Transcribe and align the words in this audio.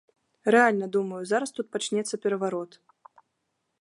Рэальна, 0.53 0.87
думаю, 0.95 1.21
зараз 1.31 1.53
тут 1.57 1.67
пачнецца 1.75 2.15
пераварот! 2.25 2.71